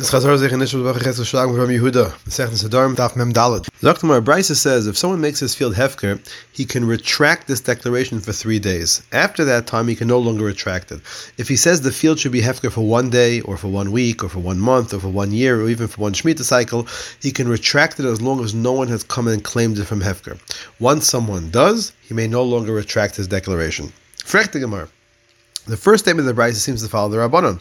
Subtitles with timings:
[0.00, 2.06] This Chazar from Yehuda.
[2.96, 3.68] Daf Mem Dalet.
[3.82, 4.06] Dr.
[4.06, 6.18] Mar says if someone makes his field hefker,
[6.54, 9.02] he can retract this declaration for three days.
[9.12, 11.02] After that time, he can no longer retract it.
[11.36, 14.24] If he says the field should be hefker for one day, or for one week,
[14.24, 16.88] or for one month, or for one year, or even for one shemitah cycle,
[17.20, 20.00] he can retract it as long as no one has come and claimed it from
[20.00, 20.40] hefker.
[20.78, 23.92] Once someone does, he may no longer retract his declaration.
[24.24, 24.88] Frek the Gemara.
[25.66, 27.60] The first statement of the Brisa seems to follow the Rabbanon,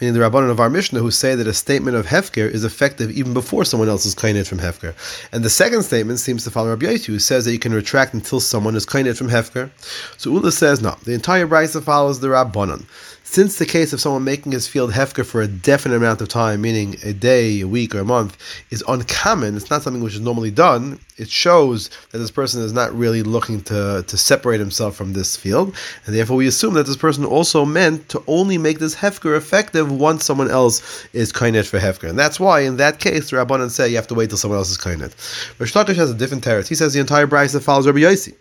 [0.00, 3.10] meaning the Rabbanon of our Mishnah, who say that a statement of Hefker is effective
[3.10, 4.94] even before someone else is kained from Hefker.
[5.32, 8.14] And the second statement seems to follow Rabbi Yossi, who says that you can retract
[8.14, 9.70] until someone is kained from Hefker.
[10.18, 10.96] So Ula says no.
[11.04, 12.84] The entire Brisa follows the Rabbanon.
[13.30, 16.62] Since the case of someone making his field hefker for a definite amount of time,
[16.62, 18.38] meaning a day, a week, or a month,
[18.70, 22.72] is uncommon, it's not something which is normally done, it shows that this person is
[22.72, 26.86] not really looking to, to separate himself from this field, and therefore we assume that
[26.86, 31.66] this person also meant to only make this hefker effective once someone else is kainet
[31.66, 32.08] for hefker.
[32.08, 34.58] And that's why, in that case, the Rabbanan say you have to wait till someone
[34.58, 35.12] else is kainet.
[35.58, 36.68] Rosh has a different teretz.
[36.68, 38.34] He says the entire brisa follows Rabbi Yossi.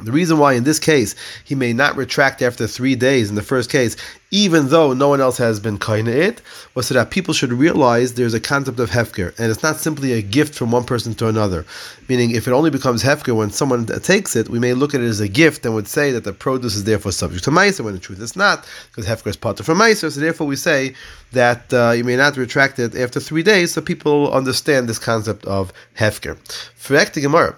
[0.00, 1.14] The reason why in this case
[1.44, 3.96] he may not retract after three days in the first case,
[4.32, 6.42] even though no one else has been kind of it,
[6.74, 10.12] was so that people should realize there's a concept of hefker, and it's not simply
[10.12, 11.64] a gift from one person to another.
[12.08, 15.06] Meaning, if it only becomes hefker when someone takes it, we may look at it
[15.06, 17.94] as a gift and would say that the produce is therefore subject to meiser, when
[17.94, 20.10] in truth it's not, because hefker is part of meiser.
[20.10, 20.94] So therefore, we say
[21.30, 25.44] that uh, you may not retract it after three days, so people understand this concept
[25.44, 26.36] of hefker.
[26.74, 27.54] For Gemara.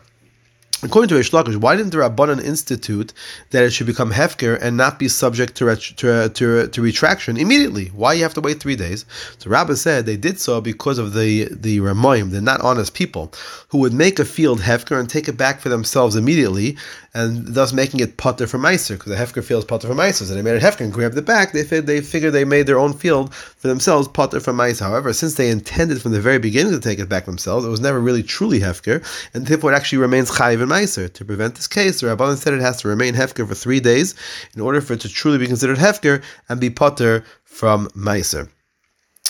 [0.82, 3.14] According to Reish Lakish, why didn't the Rabbanan institute
[3.50, 7.86] that it should become hefker and not be subject to, to, to, to, retraction immediately?
[7.94, 9.06] Why you have to wait three days?
[9.38, 13.32] So Rabbi said they did so because of the the Ramoim, the not honest people,
[13.68, 16.76] who would make a field hefker and take it back for themselves immediately,
[17.16, 20.24] and thus making it potter for meiser, because the hefker field is potter for meiser.
[20.24, 21.52] So they made it hefker and grabbed it back.
[21.52, 24.82] They they figured they made their own field for themselves potter for meiser.
[24.82, 27.80] However, since they intended from the very beginning to take it back themselves, it was
[27.80, 31.10] never really truly hefker, and therefore it actually remains chayiv and meiser.
[31.10, 34.14] To prevent this case, the Rabbanan said it has to remain hefker for three days
[34.54, 38.50] in order for it to truly be considered hefker and be potter from meiser.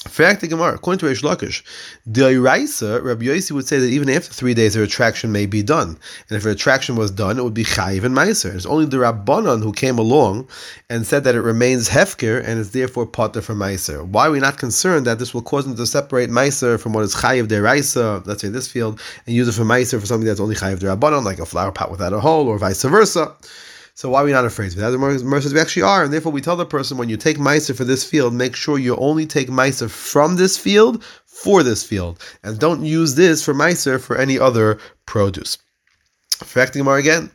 [0.09, 1.63] Fact the Gemara, according to Reish Lakish,
[2.07, 5.63] the Oraisa, Rabbi Yossi would say that even after three days a retraction may be
[5.63, 5.99] done.
[6.29, 8.55] And if a retraction was done, it would be Chayiv and Meiser.
[8.55, 10.49] It's only the Rabbanon who came along
[10.89, 14.07] and said that it remains Hefker and is therefore Potter for Meiser.
[14.07, 17.05] Why are we not concerned that this will cause them to separate Meiser from what
[17.05, 20.27] is Chayiv the Oraisa, let's say this field, and use it for Meiser for something
[20.27, 23.35] that's only Chayiv the Rabbanon, like a flower pot without a hole, or vice versa?
[23.97, 24.91] So why are we not afraid of that?
[24.91, 27.75] The Mercer we actually are, and therefore we tell the person when you take Meiser
[27.75, 32.23] for this field, make sure you only take Meiser from this field for this field,
[32.43, 35.57] and don't use this for Meiser for any other produce.
[36.45, 37.31] Fact more again.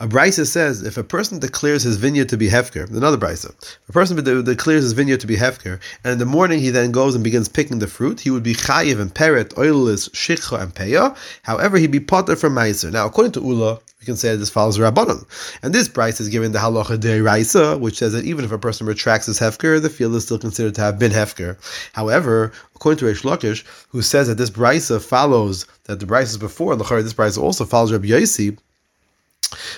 [0.00, 3.54] A brisa says if a person declares his vineyard to be hefker, another brisa,
[3.86, 7.14] a person declares his vineyard to be hefker, and in the morning he then goes
[7.14, 11.14] and begins picking the fruit, he would be chayiv and peret, oilis, shikha, and peya.
[11.42, 12.90] However, he'd be potter from meiser.
[12.90, 15.26] Now, according to Ula, we can say that this follows Rabbanon.
[15.62, 18.58] And this price is given the halacha de raisa, which says that even if a
[18.58, 21.58] person retracts his hefker, the field is still considered to have been hefker.
[21.92, 26.72] However, according to Reish Lakish, who says that this brisa follows that the brisa before,
[26.72, 28.56] and the chariot this brisa also follows Rabbi Yossi,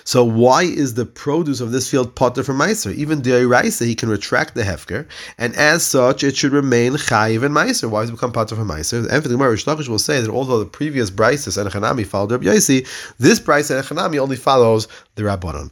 [0.04, 2.94] so why is the produce of this field potter from Meiser?
[2.94, 7.44] Even the Oraisa, he can retract the hefker, and as such, it should remain chayiv
[7.44, 7.90] and Meiser.
[7.90, 9.06] Why does it become potter from Meiser?
[9.06, 12.32] For the Gemara, Reish Lakish will say that although the previous Brises and Hanami followed
[12.32, 12.86] Rabbi Yossi,
[13.18, 15.66] this Brise and Hanami only follows the Rabbanon.